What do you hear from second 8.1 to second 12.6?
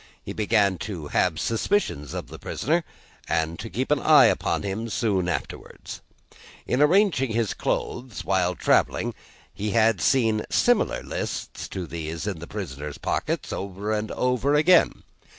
while travelling, he had seen similar lists to these in the